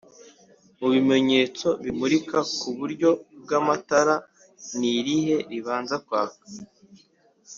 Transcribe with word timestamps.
mubimenyetso 0.79 1.67
bimurika 1.83 2.37
kuburyo 2.59 3.09
bw’amatara 3.43 4.15
nirihe 4.79 5.37
ribanza 5.51 5.95
kwaka 6.05 6.43